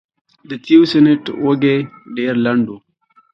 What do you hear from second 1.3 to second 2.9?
وږی ډېر لنډ و